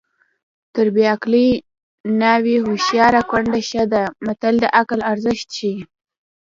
[0.73, 1.47] تر بې عقلې
[2.21, 5.77] ناوې هوښیاره کونډه ښه ده متل د عقل ارزښت ښيي